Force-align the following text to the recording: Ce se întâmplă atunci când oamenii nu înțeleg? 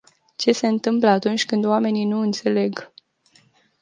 Ce 0.37 0.51
se 0.51 0.67
întâmplă 0.67 1.09
atunci 1.09 1.45
când 1.45 1.65
oamenii 1.65 2.05
nu 2.05 2.19
înțeleg? 2.19 2.91